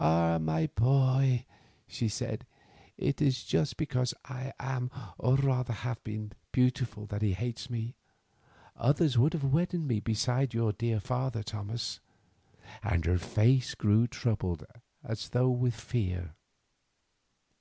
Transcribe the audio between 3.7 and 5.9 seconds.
because I am, or rather